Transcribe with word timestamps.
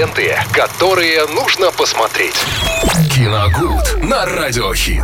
Ленты, 0.00 0.34
которые 0.54 1.26
нужно 1.26 1.70
посмотреть. 1.72 2.34
Киногуд 3.14 4.02
на 4.02 4.24
Радиохит. 4.24 5.02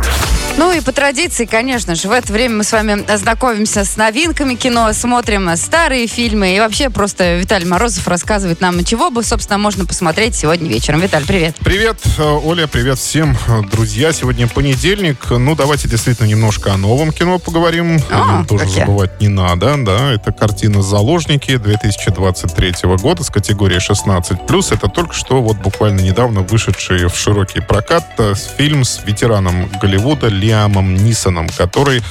Ну 0.57 0.71
и 0.71 0.81
по 0.81 0.91
традиции, 0.91 1.45
конечно 1.45 1.93
же, 1.93 2.07
в 2.07 2.11
это 2.11 2.33
время 2.33 2.55
мы 2.55 2.63
с 2.63 2.71
вами 2.71 3.05
знакомимся 3.15 3.85
с 3.85 3.95
новинками 3.95 4.55
кино, 4.55 4.91
смотрим 4.93 5.55
старые 5.55 6.07
фильмы. 6.07 6.55
И 6.55 6.59
вообще 6.59 6.89
просто 6.89 7.35
Виталий 7.35 7.67
Морозов 7.67 8.07
рассказывает 8.07 8.59
нам, 8.59 8.83
чего 8.83 9.11
бы, 9.11 9.23
собственно, 9.23 9.59
можно 9.59 9.85
посмотреть 9.85 10.33
сегодня 10.33 10.67
вечером. 10.67 11.01
Виталь, 11.01 11.25
привет. 11.27 11.55
Привет, 11.59 11.99
Оля, 12.17 12.65
привет 12.65 12.97
всем, 12.97 13.37
друзья. 13.71 14.11
Сегодня 14.11 14.47
понедельник. 14.47 15.29
Ну, 15.29 15.55
давайте 15.55 15.87
действительно 15.87 16.25
немножко 16.25 16.73
о 16.73 16.77
новом 16.77 17.11
кино 17.11 17.37
поговорим. 17.37 17.99
А, 18.09 18.43
Тоже 18.45 18.63
какие? 18.63 18.79
забывать 18.79 19.21
не 19.21 19.27
надо, 19.27 19.75
да. 19.77 20.11
Это 20.11 20.31
картина 20.31 20.81
«Заложники» 20.81 21.55
2023 21.57 22.73
года 22.99 23.23
с 23.23 23.29
категории 23.29 23.77
16+. 23.77 24.73
Это 24.73 24.86
только 24.89 25.13
что 25.13 25.41
вот 25.41 25.57
буквально 25.57 26.01
недавно 26.01 26.41
вышедший 26.41 27.07
в 27.07 27.15
широкий 27.15 27.59
прокат 27.61 28.05
э, 28.17 28.33
фильм 28.57 28.83
с 28.83 29.01
ветераном 29.05 29.69
Голливуда 29.81 30.27
Лиамом 30.27 30.95
Нисоном, 30.95 31.49
который 31.49 32.01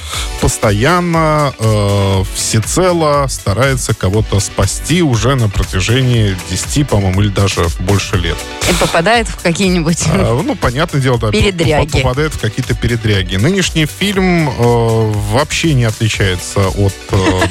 постоянно, 0.41 1.53
э, 1.59 2.23
всецело 2.35 3.27
старается 3.29 3.93
кого-то 3.93 4.39
спасти 4.39 5.01
уже 5.01 5.35
на 5.35 5.49
протяжении 5.49 6.35
10, 6.49 6.87
по-моему, 6.87 7.21
или 7.21 7.29
даже 7.29 7.67
больше 7.79 8.17
лет. 8.17 8.37
И 8.69 8.73
попадает 8.73 9.27
в 9.27 9.41
какие-нибудь... 9.41 10.03
А, 10.07 10.41
ну, 10.43 10.55
понятное 10.55 11.01
дело, 11.01 11.17
да, 11.17 11.31
Передряги. 11.31 11.91
поп- 11.91 12.01
попадает 12.01 12.33
в 12.33 12.39
какие-то 12.39 12.73
передряги. 12.75 13.35
Нынешний 13.35 13.85
фильм 13.85 14.49
э, 14.49 14.53
вообще 15.31 15.73
не 15.73 15.85
отличается 15.85 16.67
от 16.69 16.93
э, 17.11 17.41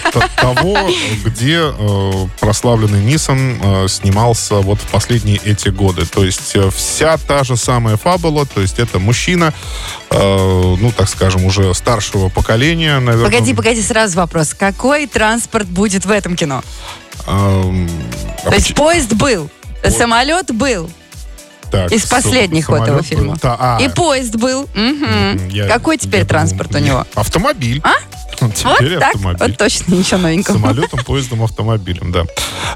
того, 0.40 0.76
где 1.24 1.72
э, 1.76 2.12
прославленный 2.40 3.02
Нисон 3.04 3.58
э, 3.62 3.88
снимался 3.88 4.56
вот 4.56 4.78
в 4.80 4.94
последние 5.16 5.40
эти 5.44 5.68
годы. 5.70 6.04
То 6.06 6.24
есть 6.24 6.54
э, 6.54 6.70
вся 6.70 7.16
та 7.16 7.42
же 7.44 7.56
самая 7.56 7.96
фабула, 7.96 8.44
то 8.46 8.60
есть 8.60 8.78
это 8.78 8.98
мужчина, 8.98 9.52
э, 10.10 10.76
ну, 10.80 10.92
так 10.92 11.08
скажем, 11.08 11.44
уже 11.44 11.72
старшего 11.74 12.28
поколения, 12.28 12.98
наверное. 13.00 13.24
Погоди, 13.30 13.54
погоди, 13.54 13.82
сразу 13.82 14.16
вопрос. 14.18 14.54
Какой 14.54 15.06
транспорт 15.06 15.66
будет 15.68 16.04
в 16.04 16.10
этом 16.10 16.36
кино? 16.36 16.62
Эм, 17.26 17.88
а 18.44 18.50
То 18.50 18.54
есть 18.56 18.68
поч- 18.74 18.76
поезд 18.76 19.12
был, 19.14 19.48
самолет 19.88 20.54
был, 20.54 20.90
так, 21.70 21.90
из 21.92 22.04
последних 22.06 22.68
вот 22.68 22.82
этого 22.82 23.02
фильма. 23.02 23.32
был. 23.32 23.38
Да, 23.42 23.56
а, 23.58 23.78
и 23.80 23.88
поезд 23.88 24.36
был. 24.36 24.68
Мгм, 24.74 25.48
я- 25.48 25.66
Какой 25.66 25.96
теперь 25.96 26.20
я 26.20 26.26
транспорт 26.26 26.74
у 26.74 26.78
нет, 26.78 26.86
него? 26.88 27.06
Автомобиль. 27.14 27.80
А? 27.82 27.94
Теперь 28.54 28.94
вот 28.94 29.00
так? 29.00 29.14
автомобиль. 29.14 29.48
Вот 29.48 29.56
точно 29.58 29.94
ничего 29.94 30.20
новенького. 30.20 30.54
Самолетом, 30.54 31.04
поездом, 31.04 31.42
автомобилем, 31.42 32.12
да. 32.12 32.24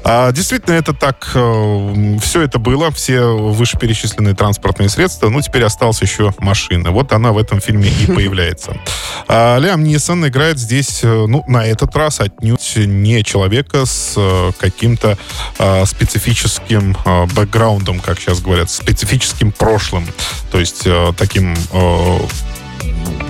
А, 0.03 0.31
действительно, 0.31 0.73
это 0.73 0.93
так, 0.93 1.27
все 1.29 2.41
это 2.41 2.59
было, 2.59 2.91
все 2.91 3.21
вышеперечисленные 3.21 4.35
транспортные 4.35 4.89
средства, 4.89 5.29
ну, 5.29 5.41
теперь 5.41 5.63
осталась 5.63 6.01
еще 6.01 6.33
машина. 6.39 6.91
Вот 6.91 7.11
она 7.13 7.31
в 7.31 7.37
этом 7.37 7.61
фильме 7.61 7.89
и 7.89 8.05
появляется. 8.11 8.77
А, 9.27 9.57
Лиам 9.57 9.83
Нисон 9.83 10.27
играет 10.27 10.59
здесь, 10.59 11.01
э, 11.03 11.25
ну, 11.27 11.43
на 11.47 11.65
этот 11.65 11.95
раз 11.95 12.19
отнюдь 12.19 12.73
не 12.75 13.23
человека 13.23 13.85
с 13.85 14.13
э, 14.17 14.51
каким-то 14.59 15.17
э, 15.57 15.85
специфическим 15.85 16.97
э, 17.05 17.25
бэкграундом, 17.27 17.99
как 17.99 18.19
сейчас 18.19 18.41
говорят, 18.41 18.69
специфическим 18.69 19.51
прошлым. 19.51 20.07
То 20.51 20.59
есть 20.59 20.83
э, 20.85 21.13
таким 21.17 21.53
э, 21.71 22.19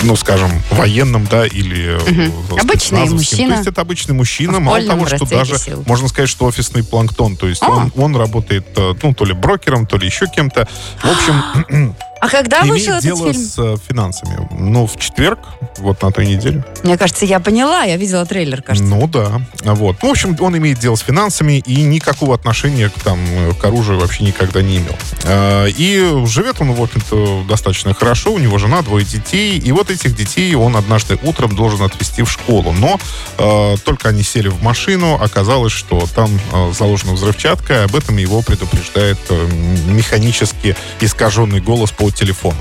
ну, 0.03 0.15
скажем, 0.15 0.49
военным, 0.71 1.25
да, 1.29 1.45
или 1.45 1.97
Мгм. 2.09 2.59
Обычный 2.59 3.09
мужчина. 3.09 3.49
То 3.49 3.55
есть 3.57 3.67
это 3.67 3.81
обычный 3.81 4.13
мужчина, 4.13 4.59
мало 4.59 4.81
того, 4.81 5.05
что 5.07 5.25
даже, 5.25 5.57
сил. 5.57 5.83
можно 5.85 6.07
сказать, 6.07 6.29
что 6.29 6.45
офисный 6.45 6.83
планктон. 6.83 7.35
То 7.37 7.47
есть 7.47 7.61
А. 7.63 7.69
он, 7.69 7.91
он 7.95 8.15
работает, 8.15 8.65
э, 8.75 8.93
ну, 9.01 9.13
то 9.13 9.25
ли 9.25 9.33
брокером, 9.33 9.85
то 9.85 9.97
ли 9.97 10.05
еще 10.05 10.27
кем-то. 10.27 10.67
В 11.03 11.09
общем, 11.09 11.95
А 12.21 12.29
когда 12.29 12.61
вышел 12.61 12.69
имеет 12.69 12.87
этот 12.89 13.01
дело 13.01 13.33
фильм? 13.33 13.43
с 13.43 13.55
э, 13.57 13.77
финансами. 13.87 14.47
Ну, 14.51 14.85
в 14.85 14.95
четверг, 14.97 15.39
вот 15.79 16.03
на 16.03 16.11
той 16.11 16.27
неделе. 16.27 16.63
Мне 16.83 16.95
кажется, 16.95 17.25
я 17.25 17.39
поняла, 17.39 17.81
я 17.81 17.97
видела 17.97 18.27
трейлер, 18.27 18.61
кажется. 18.61 18.87
Ну 18.87 19.07
да, 19.07 19.41
вот. 19.63 19.97
Ну, 20.03 20.07
в 20.07 20.11
общем, 20.11 20.37
он 20.39 20.55
имеет 20.55 20.77
дело 20.77 20.95
с 20.95 20.99
финансами 20.99 21.63
и 21.65 21.81
никакого 21.81 22.35
отношения 22.35 22.89
к, 22.89 22.93
там, 23.01 23.17
э, 23.27 23.53
к 23.59 23.65
оружию 23.65 23.99
вообще 23.99 24.23
никогда 24.23 24.61
не 24.61 24.77
имел. 24.77 24.95
А, 25.25 25.65
И 25.65 26.27
живет 26.27 26.61
он, 26.61 26.73
в 26.73 26.81
общем-то, 26.83 27.45
достаточно 27.49 27.95
хорошо. 27.95 28.31
У 28.33 28.37
него 28.37 28.59
жена, 28.59 28.83
двое 28.83 29.03
детей. 29.03 29.57
И 29.57 29.71
вот 29.71 29.89
этих 29.89 30.15
детей 30.15 30.53
он 30.53 30.75
однажды 30.75 31.17
утром 31.23 31.55
должен 31.55 31.81
отвезти 31.81 32.21
в 32.21 32.29
школу. 32.29 32.71
Но 32.71 32.99
э, 33.39 33.77
только 33.83 34.09
они 34.09 34.21
сели 34.21 34.49
в 34.49 34.61
машину, 34.61 35.15
оказалось, 35.15 35.73
что 35.73 36.05
там 36.13 36.29
э, 36.53 36.71
заложена 36.77 37.13
взрывчатка. 37.13 37.73
и 37.73 37.85
Об 37.85 37.95
этом 37.95 38.17
его 38.17 38.43
предупреждает 38.43 39.17
э, 39.29 39.47
механически 39.87 40.75
искаженный 40.99 41.61
голос 41.61 41.89
по 41.89 42.10
телефону. 42.11 42.55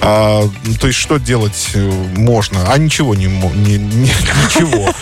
А, 0.00 0.42
то 0.80 0.86
есть 0.86 0.98
что 0.98 1.18
делать 1.18 1.70
э, 1.74 1.90
можно? 2.16 2.70
А 2.70 2.78
ничего 2.78 3.14
не, 3.14 3.26
не- 3.26 3.78
не- 3.78 4.02
ничего. 4.44 4.92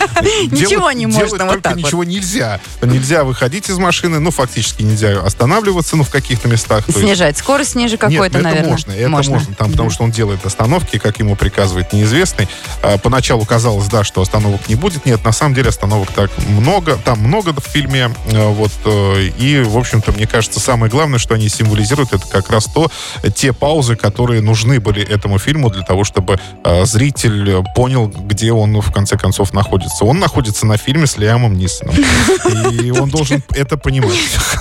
Ничего 0.51 0.69
Делать- 0.69 0.95
не 0.97 1.05
делать 1.05 1.31
можно, 1.31 1.45
вот 1.45 1.61
так 1.61 1.75
ничего 1.75 2.03
нельзя. 2.03 2.59
Нельзя 2.81 3.23
выходить 3.23 3.69
из 3.69 3.77
машины, 3.77 4.19
ну 4.19 4.31
фактически 4.31 4.83
нельзя 4.83 5.21
останавливаться, 5.21 5.95
ну 5.95 6.03
в 6.03 6.09
каких-то 6.09 6.47
местах. 6.47 6.85
Снижать 6.89 7.37
скорость 7.37 7.75
ниже 7.75 7.97
какой-то, 7.97 8.21
ну, 8.39 8.39
это 8.39 8.41
наверное. 8.49 8.69
можно, 8.71 8.91
это 8.93 9.09
можно, 9.09 9.39
там, 9.57 9.71
потому 9.71 9.89
что 9.89 10.03
он 10.03 10.11
делает 10.11 10.45
остановки, 10.45 10.97
как 10.97 11.19
ему 11.19 11.35
приказывает 11.35 11.91
неизвестный. 11.93 12.47
А, 12.81 12.97
поначалу 12.97 13.45
казалось, 13.45 13.87
да, 13.87 14.03
что 14.03 14.21
остановок 14.21 14.67
не 14.69 14.75
будет. 14.75 15.05
Нет, 15.05 15.23
на 15.23 15.31
самом 15.33 15.53
деле 15.55 15.69
остановок 15.69 16.11
так 16.13 16.31
много, 16.47 16.97
там 16.97 17.19
много 17.19 17.53
в 17.59 17.65
фильме. 17.65 18.11
а, 18.33 18.49
Вот, 18.49 18.71
э, 18.85 19.29
и, 19.37 19.61
в 19.61 19.77
общем-то, 19.77 20.13
мне 20.13 20.25
кажется, 20.25 20.59
самое 20.59 20.89
главное, 20.91 21.19
что 21.19 21.35
они 21.35 21.49
символизируют, 21.49 22.13
это 22.13 22.25
как 22.27 22.49
раз 22.49 22.65
то, 22.65 22.89
те 23.35 23.51
паузы, 23.65 23.95
которые 23.95 24.41
нужны 24.41 24.79
были 24.79 25.01
этому 25.01 25.39
фильму 25.39 25.71
для 25.71 25.81
того, 25.81 26.03
чтобы 26.03 26.39
а, 26.63 26.85
зритель 26.85 27.49
э, 27.49 27.63
понял, 27.75 28.07
где 28.09 28.51
он, 28.51 28.79
в 28.79 28.93
конце 28.93 29.17
концов, 29.17 29.53
находится. 29.53 30.05
Он 30.05 30.19
находится 30.19 30.67
на 30.67 30.77
фильме 30.77 31.07
с 31.07 31.17
Лиамом 31.17 31.55
Нисоном. 31.55 31.95
И 32.71 32.91
он 32.91 33.09
должен 33.09 33.41
это 33.55 33.75
понимать. 33.75 34.11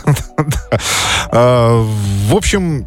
А, 1.30 1.82
В 2.28 2.34
общем, 2.34 2.86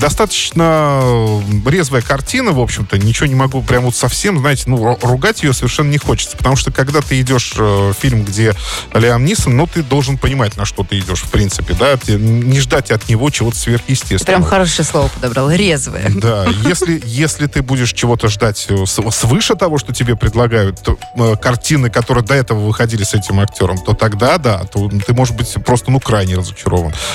достаточно 0.00 1.42
резвая 1.66 2.02
картина, 2.02 2.52
в 2.52 2.60
общем-то. 2.60 2.98
Ничего 2.98 3.26
не 3.26 3.34
могу 3.34 3.62
прям 3.62 3.84
вот 3.84 3.94
совсем, 3.96 4.38
знаете, 4.40 4.64
ну, 4.66 4.76
ру- 4.78 4.98
ругать 5.02 5.42
ее 5.42 5.52
совершенно 5.52 5.90
не 5.90 5.98
хочется. 5.98 6.36
Потому 6.36 6.56
что, 6.56 6.70
когда 6.72 7.00
ты 7.00 7.20
идешь 7.20 7.54
э, 7.56 7.62
в 7.62 7.92
фильм, 7.94 8.24
где 8.24 8.54
Лиам 8.94 9.24
Нисон, 9.24 9.56
ну, 9.56 9.66
ты 9.66 9.82
должен 9.82 10.18
понимать, 10.18 10.56
на 10.56 10.64
что 10.64 10.84
ты 10.84 10.98
идешь, 10.98 11.22
в 11.22 11.30
принципе, 11.30 11.74
да. 11.74 11.98
Не 12.08 12.60
ждать 12.60 12.90
от 12.90 13.08
него 13.08 13.30
чего-то 13.30 13.56
Прям 13.56 13.62
сверхъестественного. 13.78 14.44
хорошее 14.44 14.86
слово 14.86 15.08
подобрал. 15.08 15.50
Резвое. 15.50 16.10
Да, 16.14 16.46
если, 16.64 17.00
если 17.04 17.46
ты 17.46 17.62
будешь 17.62 17.92
чего-то 17.92 18.28
ждать 18.28 18.66
э, 18.68 18.84
свыше 18.86 19.54
того, 19.54 19.78
что 19.78 19.92
тебе 19.92 20.16
предлагают, 20.16 20.82
то, 20.82 20.98
э, 21.16 21.36
картины, 21.40 21.90
которые 21.90 22.24
до 22.24 22.34
этого 22.34 22.60
выходили 22.66 23.02
с 23.02 23.14
этим 23.14 23.40
актером, 23.40 23.78
то 23.78 23.94
тогда, 23.94 24.38
да, 24.38 24.64
то 24.64 24.88
ты, 24.88 25.12
может 25.14 25.36
быть, 25.36 25.52
просто, 25.64 25.90
ну, 25.90 26.00
крайне 26.00 26.36
разочарован. 26.36 26.67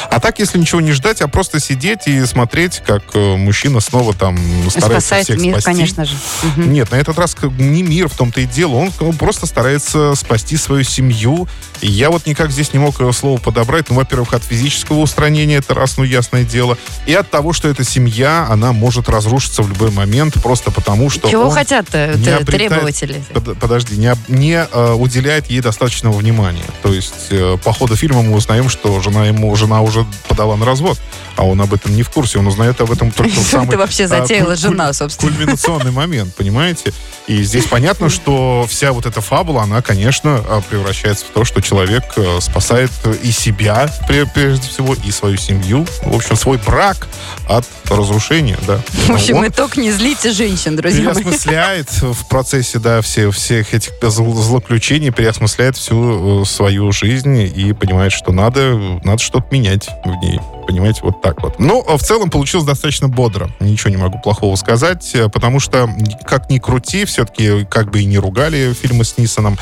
А 0.10 0.20
так, 0.20 0.40
если 0.40 0.58
ничего 0.58 0.82
не 0.82 0.92
ждать, 0.92 1.22
а 1.22 1.28
просто 1.28 1.60
сидеть 1.60 2.08
и 2.08 2.26
смотреть, 2.26 2.82
как 2.86 3.04
э, 3.14 3.36
мужчина 3.36 3.80
снова 3.80 4.14
там 4.14 4.38
старается 4.70 5.00
Спасает 5.00 5.26
всех 5.26 5.40
мир, 5.40 5.54
спасти. 5.62 5.66
конечно 5.72 6.06
же. 6.06 6.16
Нет, 6.58 6.92
на 6.92 6.96
этот 6.96 7.18
раз 7.18 7.36
не 7.58 7.84
мир 7.84 8.08
в 8.10 8.16
том-то 8.16 8.42
и 8.42 8.46
дело. 8.46 8.90
Он, 9.00 9.14
просто 9.18 9.46
старается 9.46 10.16
спасти 10.16 10.58
свою 10.58 10.84
семью. 10.84 11.48
Я 11.82 12.10
вот 12.10 12.26
никак 12.28 12.52
здесь 12.52 12.74
не 12.74 12.80
мог 12.80 13.00
э, 13.02 13.12
слово 13.12 13.40
подобрать. 13.40 13.90
Ну, 13.90 13.96
во-первых, 13.96 14.34
от 14.34 14.44
физического 14.44 15.00
устранения, 15.00 15.58
это 15.58 15.74
раз, 15.74 15.98
ну, 15.98 16.04
ясное 16.04 16.44
дело. 16.44 16.78
И 17.06 17.14
от 17.14 17.30
того, 17.30 17.54
что 17.54 17.68
эта 17.68 17.84
семья, 17.84 18.48
она 18.50 18.72
может 18.74 19.10
разрушиться 19.10 19.62
в 19.64 19.70
любой 19.70 19.92
момент 19.92 20.42
просто 20.42 20.72
потому, 20.72 21.10
что 21.10 21.30
Чего 21.30 21.44
он 21.44 21.52
хотят-то 21.52 22.14
не 22.16 22.24
т- 22.24 22.36
обретает- 22.36 22.46
требователи? 22.70 23.24
Под- 23.34 23.58
подожди, 23.60 23.98
не, 23.98 24.14
не 24.28 24.66
э, 24.72 24.94
уделяет 24.94 25.50
ей 25.50 25.60
достаточного 25.62 26.14
внимания. 26.18 26.64
То 26.82 26.94
есть 26.94 27.28
э, 27.32 27.58
по 27.64 27.74
ходу 27.74 27.96
фильма 27.96 28.22
мы 28.22 28.36
узнаем, 28.36 28.70
что 28.70 29.02
жена 29.02 29.26
ему 29.26 29.43
жена 29.56 29.82
уже 29.82 30.06
подала 30.28 30.56
на 30.56 30.66
развод, 30.66 31.00
а 31.36 31.46
он 31.46 31.62
об 31.62 31.74
этом 31.74 31.96
не 31.96 32.04
в 32.04 32.10
курсе. 32.10 32.40
Он 32.40 32.48
узнает 32.48 32.80
об 32.82 32.92
этом 32.92 33.12
только 33.12 33.36
в 33.36 33.44
самый 33.52 33.70
Ты 33.70 33.78
вообще 33.78 34.06
а, 34.06 34.08
затеяла 34.08 34.56
жена, 34.56 34.94
собственно. 34.94 35.32
кульминационный 35.32 35.92
момент, 35.92 36.34
понимаете? 36.36 36.94
И 37.28 37.42
здесь 37.44 37.66
понятно, 37.66 38.10
что 38.10 38.66
вся 38.70 38.92
вот 38.92 39.06
эта 39.06 39.22
фабула, 39.22 39.64
она, 39.64 39.82
конечно, 39.82 40.42
э, 40.48 40.62
превращается 40.70 41.26
в 41.26 41.30
то, 41.30 41.46
что 41.46 41.62
человек 41.62 42.04
э, 42.18 42.40
спасает 42.42 42.92
и 43.24 43.32
себя, 43.32 43.90
пре- 44.10 44.28
прежде 44.34 44.68
всего, 44.68 44.94
и 44.94 45.12
свою 45.12 45.38
семью, 45.38 45.86
в 46.04 46.16
общем, 46.16 46.36
свой 46.36 46.58
брак 46.58 47.08
от 47.48 47.66
разрушение, 47.90 48.58
да. 48.68 48.80
В 49.08 49.12
общем, 49.12 49.38
Он 49.38 49.48
итог 49.48 49.78
не 49.78 49.92
злите 49.92 50.32
женщин, 50.32 50.76
друзья 50.76 51.04
мои. 51.04 51.14
переосмысляет 51.16 51.90
в 52.02 52.28
процессе, 52.28 52.80
да, 52.80 53.02
все, 53.02 53.32
всех 53.32 53.74
этих 53.74 53.92
зл- 54.02 54.34
злоключений, 54.36 55.12
переосмысляет 55.12 55.78
всю 55.78 56.42
э, 56.42 56.46
свою 56.46 56.92
жизнь 56.92 57.38
и 57.40 57.74
понимает, 57.74 58.12
что 58.12 58.32
надо, 58.32 58.78
надо 59.04 59.20
что-то 59.20 59.46
менять 59.52 59.90
в 60.04 60.10
ней. 60.22 60.40
Понимаете, 60.74 61.02
вот 61.04 61.22
так 61.22 61.44
вот. 61.44 61.60
Но 61.60 61.86
э, 61.88 61.98
в 61.98 62.02
целом 62.02 62.32
получилось 62.32 62.66
достаточно 62.66 63.08
бодро. 63.08 63.50
Ничего 63.60 63.92
не 63.92 63.98
могу 63.98 64.18
плохого 64.20 64.56
сказать, 64.56 65.12
э, 65.14 65.30
потому 65.30 65.60
что, 65.60 65.88
как 66.26 66.50
ни 66.50 66.58
крути, 66.58 67.06
все-таки, 67.06 67.66
как 67.66 67.92
бы 67.92 68.02
и 68.02 68.06
не 68.06 68.18
ругали 68.18 68.74
фильмы 68.74 69.04
с 69.04 69.18
Нисоном, 69.18 69.58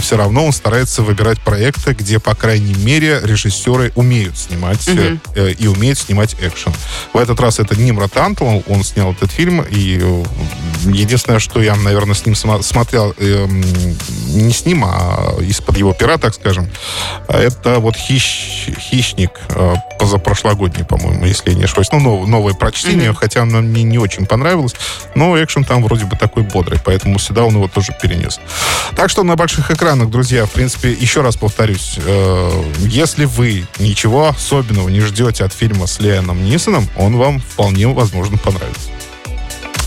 все 0.00 0.16
равно 0.16 0.44
он 0.44 0.52
старается 0.52 1.02
выбирать 1.02 1.40
проекты, 1.40 1.94
где, 1.94 2.18
по 2.18 2.34
крайней 2.34 2.74
мере, 2.74 3.20
режиссеры 3.22 3.92
умеют 3.94 4.36
снимать 4.36 4.86
э, 4.88 5.16
э, 5.34 5.52
и 5.52 5.66
умеют 5.66 5.98
снимать 5.98 6.36
экшен. 6.40 6.72
В 7.12 7.18
этот 7.18 7.40
раз 7.40 7.58
это 7.58 7.74
Нимра 7.80 8.08
Тантл, 8.08 8.60
он 8.68 8.84
снял 8.84 9.12
этот 9.12 9.30
фильм, 9.30 9.62
и 9.62 9.98
э, 10.00 10.24
единственное, 10.84 11.38
что 11.38 11.62
я, 11.62 11.74
наверное, 11.76 12.14
с 12.14 12.26
ним 12.26 12.34
смотрел, 12.34 13.14
э, 13.16 13.44
м, 13.44 13.64
не 14.30 14.52
с 14.52 14.64
ним, 14.64 14.84
а 14.86 15.36
из-под 15.40 15.76
его 15.76 15.92
пера, 15.92 16.16
так 16.18 16.34
скажем, 16.34 16.68
это 17.28 17.78
вот 17.78 17.96
«Хищ- 17.96 18.76
«Хищник», 18.78 19.30
э, 19.50 19.74
позапрошлогодний, 19.98 20.84
по-моему, 20.84 21.26
если 21.26 21.50
я 21.50 21.56
не 21.56 21.64
ошибаюсь. 21.64 21.88
Ну, 21.92 22.00
нов- 22.00 22.26
новое 22.26 22.54
прочтение, 22.54 23.12
хотя 23.14 23.42
оно 23.42 23.60
мне 23.60 23.82
не 23.82 23.98
очень 23.98 24.26
понравилось, 24.26 24.74
но 25.14 25.36
экшен 25.42 25.64
там 25.64 25.82
вроде 25.82 26.04
бы 26.06 26.16
такой 26.16 26.42
бодрый, 26.42 26.80
поэтому 26.84 27.18
сюда 27.18 27.44
он 27.44 27.54
его 27.54 27.68
тоже 27.68 27.94
перенес. 28.00 28.40
Так 28.96 29.10
что 29.10 29.22
на 29.22 29.36
больших 29.36 29.70
экранах, 29.70 30.10
друзья, 30.10 30.46
в 30.46 30.50
принципе, 30.50 30.90
еще 30.92 31.20
раз 31.20 31.36
повторюсь, 31.36 31.96
э, 31.98 32.64
если 32.80 33.24
вы 33.26 33.66
ничего 33.78 34.28
особенного 34.28 34.88
не 34.88 35.00
ждете 35.00 35.44
от 35.44 35.52
фильма 35.52 35.86
с 35.86 36.00
Леоном 36.00 36.44
Нисоном, 36.44 36.88
он 36.96 37.16
вам 37.16 37.40
вполне 37.40 37.86
возможно 37.88 38.38
понравится. 38.38 38.88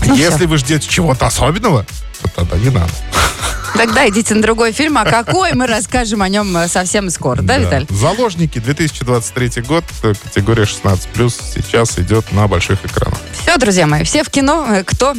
Ну 0.06 0.14
если 0.14 0.46
вы 0.46 0.58
ждете 0.58 0.86
чего-то 0.88 1.26
особенного, 1.26 1.84
то 2.22 2.28
тогда 2.36 2.56
не 2.58 2.70
надо. 2.70 2.90
Тогда 3.74 4.08
идите 4.08 4.34
на 4.34 4.42
другой 4.42 4.72
фильм, 4.72 4.96
а 4.98 5.04
какой 5.04 5.52
мы 5.52 5.66
расскажем 5.66 6.22
о 6.22 6.28
нем 6.28 6.56
э, 6.56 6.68
совсем 6.68 7.10
скоро, 7.10 7.42
да, 7.42 7.58
Виталь? 7.58 7.86
Заложники, 7.90 8.58
2023 8.58 9.62
год, 9.62 9.84
э, 10.02 10.14
категория 10.22 10.62
16+, 10.64 11.30
сейчас 11.54 11.98
идет 11.98 12.30
на 12.32 12.46
больших 12.46 12.84
экранах. 12.84 13.18
Все, 13.32 13.56
друзья 13.58 13.86
мои, 13.86 14.04
все 14.04 14.22
в 14.22 14.30
кино, 14.30 14.66
э, 14.68 14.84
кто 14.84 15.14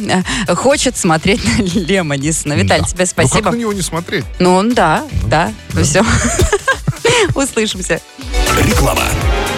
хочет 0.54 0.96
смотреть 0.96 1.44
на 1.58 1.62
Лема 1.62 2.16
Нисона. 2.16 2.54
Виталь, 2.54 2.80
Да. 2.80 2.86
тебе 2.86 3.04
Ну 3.04 3.14
как 3.14 3.26
спасибо. 3.28 3.50
на 3.50 3.56
него 3.56 3.72
не 3.72 3.82
смотреть? 3.82 4.24
Ну, 4.38 4.54
он, 4.54 4.74
да, 4.74 5.04
да, 5.26 5.52
все. 5.82 6.02
Услышимся. 7.34 8.00
Реклама. 8.62 9.04